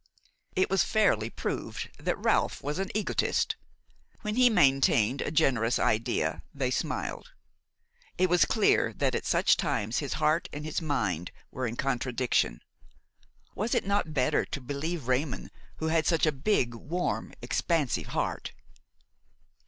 [0.55, 3.55] It was fairly proved that Ralph was an egotist;
[4.21, 7.33] when he maintained a generous idea, they smiled;
[8.17, 12.61] it was clear that at such times his heart and his mind were in contradiction.
[13.53, 18.53] Was it not better to believe Raymon, who had such a big, warm, expansive heart?